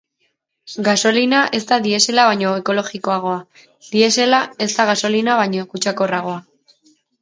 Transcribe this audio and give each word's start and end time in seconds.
Gasolina 0.87 1.41
ez 1.57 1.59
da 1.73 1.79
diesela 1.83 2.25
baino 2.31 2.55
ekologikoagoa, 2.63 3.37
diesela 3.95 4.43
ez 4.69 4.73
da 4.75 4.91
gasolina 4.93 5.41
baino 5.45 5.73
kutsakorragoa. 5.75 6.47